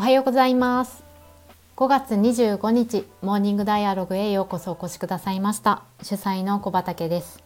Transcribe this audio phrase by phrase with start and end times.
[0.00, 1.04] おはようございます。
[1.76, 5.82] 5月25日モーニングダイアログへようこそお越しくださいました。
[6.02, 7.44] 主催の小畑です。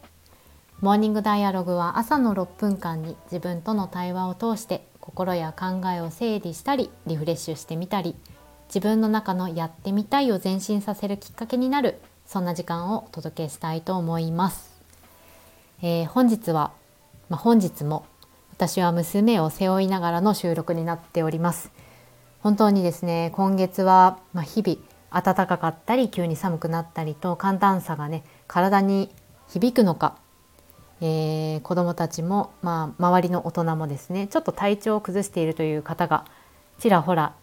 [0.80, 8.14] モーニングダイアログは朝の6分間に自分との対話を通して心や考えを整理したりリフレッシュしてみたり
[8.68, 14.80] 自分の中のやってみたいを前進させるきっかけになるそんな時間をお届けしたいと思います、
[15.82, 16.70] えー、本日は、
[17.28, 18.06] まあ、本日も
[18.52, 21.72] 私は娘を背負いながらの収録になっております。
[22.44, 24.78] 本当にですね今月は、ま日々
[25.10, 29.08] 暖かかったり急に寒くなったりと寒暖差がね体に
[29.48, 30.18] 響くのか、
[31.00, 36.26] えー、子どもたちも、まあ、周りの大人もですねちょっと体調を崩しているという方が
[36.78, 37.34] ちらほら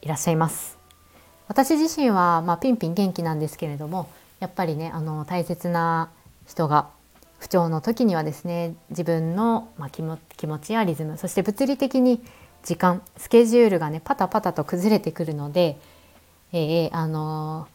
[0.00, 0.78] いらっしゃいます。
[1.48, 4.08] 私自身は、まあ、ピンピン元気なんですけれども
[4.40, 6.08] やっぱりねあの大切な
[6.46, 6.88] 人が
[7.40, 12.24] 不調の時にはですね自分の、まあ、気も気持ちやリズムそして物理的に
[12.66, 15.78] 時間スケジュールがねパタパタと崩れてくるので、
[16.52, 17.68] えー、あの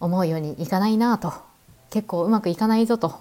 [0.00, 1.32] ー、思うようにいかないなと
[1.88, 3.18] 結構うまくいかないぞと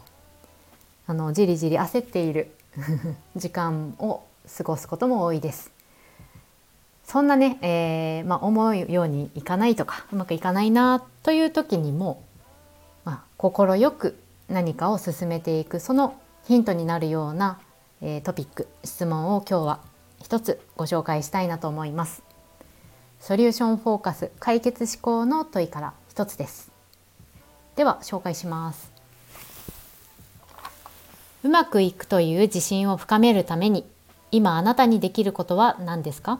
[1.07, 2.51] あのじりじり焦っている
[3.37, 4.23] 時間を
[4.57, 5.71] 過ごすことも多いです。
[7.05, 12.21] そんなね、えーまあ、思うようにいかないとかうまくいかないなという時にも、
[13.05, 13.49] まあ、
[13.91, 17.59] く何かを進めていくそのヒントになるような、
[18.01, 19.92] えー、トピック質問を今日は
[20.23, 22.23] 一つご紹介したいなと思います。
[23.19, 26.71] ソリューションフォーカス解決思考の問いから一つです。
[27.75, 28.91] では紹介します。
[31.43, 33.85] うまくいくという自信を深めるために
[34.31, 36.39] 今あなたにできることは何ですか？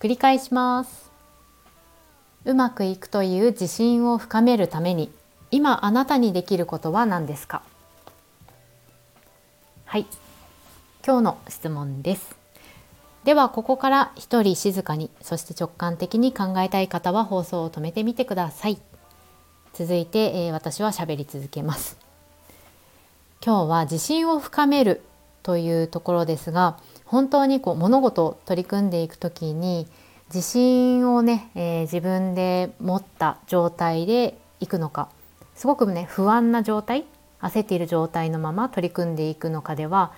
[0.00, 1.10] 繰り返します。
[2.44, 5.10] うまくいくという自信を深めるために
[5.50, 7.62] 今あなたにできることは何ですか？
[9.86, 10.06] はい。
[11.06, 12.36] 今日の質問です。
[13.24, 18.78] ではここから一人静かにそして直感的に考えたい方は放送を止めてみてください。
[19.72, 21.96] 続いて、えー、私は喋り続けます。
[23.42, 25.00] 今日は自信を深める
[25.42, 29.86] というところですが本当にこう物事を取り組んでいく時に
[30.26, 35.08] 自信をね、えー、自分で持った状態でいくのか
[35.54, 37.06] すごくね不安な状態
[37.40, 40.12] 焦っている状態のまま取り組んでいくのかでは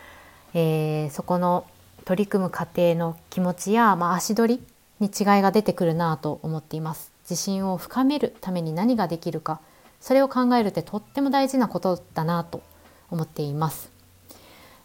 [0.55, 1.67] えー、そこの
[2.05, 4.63] 取り組む過程の気持ちや、まあ、足取り
[5.01, 7.13] に違いが出てくるなと思っています。
[7.29, 9.61] 自信を深めるために何ができるか
[10.01, 12.63] それを考えるってとっても大事なことだなと
[13.11, 13.91] 思っています。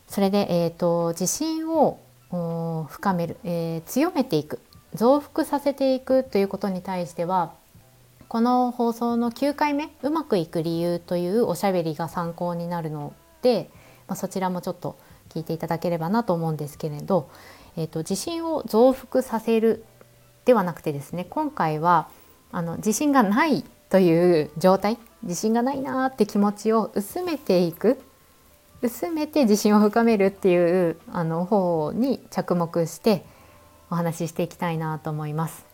[0.08, 2.00] それで、えーと、自信を
[2.90, 4.60] 深める、えー、強めていく
[4.94, 7.54] 増幅させていくということに対しては
[8.28, 13.70] この放送の9回目「うまくいく理由」というおしゃべりが参考になるので、
[14.08, 17.30] まあ、そちらもちょっと聞いていただければなと思うんですけれど、
[17.76, 19.84] えーと、自信を増幅させる
[20.46, 22.10] ではなくてですね今回は
[22.52, 28.00] あの自信がないという状態自信がないなって気持ちを薄めていく
[28.82, 33.26] 薄めて自信を深めるっていうあの方に着目して
[33.90, 35.66] お話ししていきたいなと思います。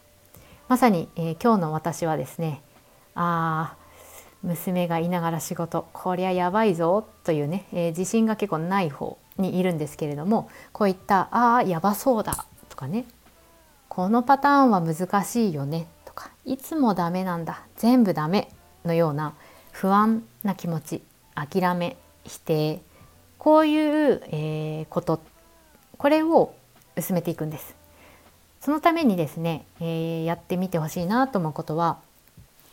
[0.69, 2.62] まさに、えー、今日の私はですね
[3.16, 3.75] あ
[4.42, 13.05] 娘がいながら仕事こりゃやばいぞというね、えー、自信が結構ない方にいるんですけれどもこういった「ああやばそうだ」とかね
[13.89, 18.49] 「このパターンは難しいよね」とか「いつもダメなんだ全部ダメ」
[18.85, 19.33] のような
[19.71, 21.03] 不安な気持ち
[21.35, 22.81] 諦め否定
[23.38, 25.19] こういう、えー、こと
[25.97, 26.53] これを
[26.95, 27.75] 薄めていくんです。
[28.61, 31.97] そのためにですね、えー、やってみてほしいなと思うことは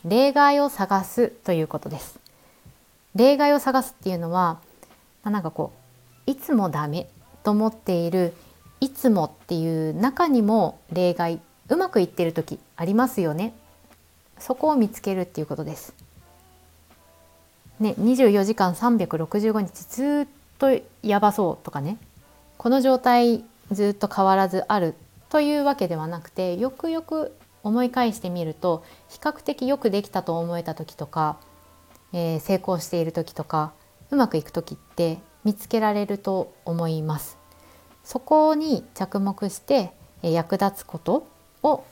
[0.05, 2.17] 例外を探すということです。
[3.13, 4.59] 例外を探すっていうのは、
[5.23, 5.80] ま、なんかこう
[6.31, 7.09] いつもダメ
[7.43, 8.33] と思っている
[8.79, 13.53] いつもっていう中にも例外うまくいってる時ありますよね
[14.39, 15.93] そこを見つけるっていうことです。
[17.81, 20.27] ね、24時間365日ずっ
[20.57, 20.69] と
[21.03, 21.97] やばそうとかね
[22.57, 24.95] この状態ずっと変わらずある
[25.29, 31.37] というわけではなくてよくよく思い返してみると比較的よくできたと思えた時とか、
[32.13, 33.73] えー、成功している時とか
[34.11, 37.37] うまくいく時って見つけられると思います。
[38.03, 41.27] そこに着目して役立つこと
[41.63, 41.83] を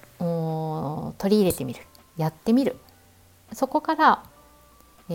[1.17, 1.81] 取り入れてみる
[2.17, 2.77] やってみる
[3.53, 4.23] そこから、
[5.09, 5.13] え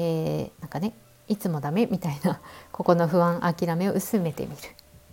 [0.59, 0.95] ー、なんかね
[1.29, 2.41] いつもダメみたいな
[2.73, 4.57] ここの不安諦めを薄めてみる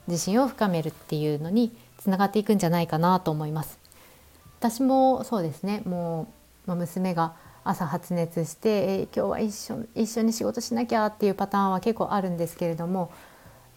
[0.07, 3.79] 自信を深めるっていうのにつながっていくんじゃないかなと思います。
[4.59, 6.27] 私もそうですねも
[6.68, 13.11] う、ま、娘が朝発熱して、えー、今日は一緒一緒に仕事しなきゃっていうパターンは結構あるんですけれども、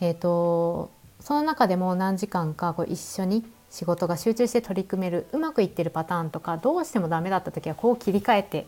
[0.00, 0.90] えーと、
[1.20, 8.66] その中でも何時間かこう一緒に仕事が集中して取り組めるうまくいってるパターンとかどうしてもダメだった時はこう切り替えて、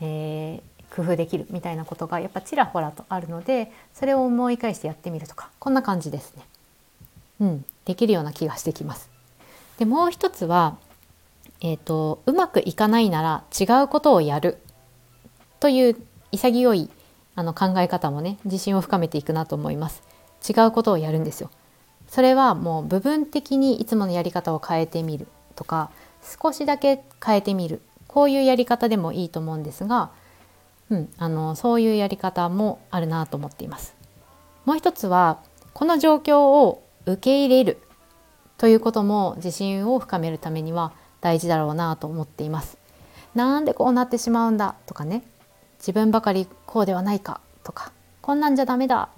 [0.00, 6.42] えー、工夫できるみたいなことがやっぱちらほらとあるのでそれを思い返してやってみるとかこんな感じですね。
[7.40, 9.10] うん、できるような気がしてきます。
[9.78, 10.76] でもう一つは、
[11.64, 14.58] えーと、うまくいかないなら違うことをやる
[15.60, 15.96] という
[16.30, 16.90] 潔い
[17.34, 20.02] あの考え方もね自信を深めていくなと思います。
[20.46, 21.50] 違うことをやるんですよ。
[22.06, 25.26] それはもう部分的にいつものやり方を変えてみる
[25.56, 25.90] とか
[26.22, 30.10] 少しだけ変えてみるこういうやり方でもいいと思うんですが、
[30.90, 33.96] うん、あのそういうやり方もあるなと思っています。
[34.66, 35.38] もう一つは
[35.72, 37.80] この状況を受け入れる
[38.58, 40.92] ということも自信を深めるためには
[41.24, 42.76] 大事だろうなと思っています。
[43.34, 45.24] なんでこうなってしまうんだとかね
[45.78, 47.90] 自分ばかりこうではないかとか
[48.22, 49.08] こんなんじゃダメだ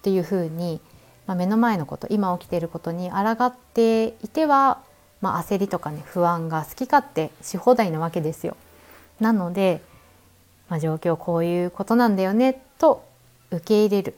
[0.00, 0.80] っていうふうに
[1.26, 4.82] まあ、目の前のこと今起きていることに抗っていては、
[5.20, 8.56] まあ、焦りとかね不安が好き勝手し放題なわけですよ。
[9.20, 9.80] なので、
[10.68, 13.04] まあ、状況こういうことなんだよねと
[13.50, 14.16] 受け入れる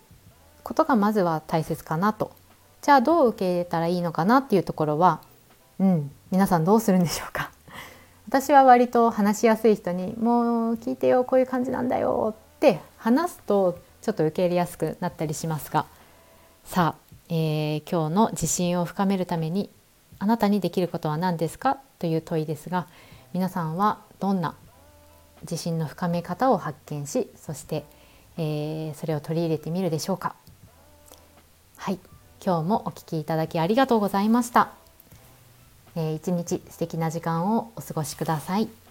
[0.62, 2.32] ことがまずは大切かなと。
[2.80, 5.20] じゃあどう受け入れたらいいのかなっていうところは、
[5.78, 7.52] うん、皆さんどうするんでしょうか？
[8.26, 15.86] 私は割と話しやすい人に「もう聞いてよこういう感じなんだよ」って話すとちょっと受け入れやすくなったりしますが。
[16.64, 19.70] さあ、えー、今日の自信を深めるために
[20.18, 21.78] あなたにできることは何ですか？
[22.00, 22.88] という問いですが
[23.32, 24.56] 皆さんはどんな
[25.42, 27.84] 自信の深め方を発見しそして、
[28.38, 30.34] えー、それを取り入れてみるでしょうか？
[31.76, 32.00] はい
[32.44, 34.72] 今日もお聞きいただきありがとうございました、
[35.96, 38.83] えー、一日素敵な時間をお過ごしください。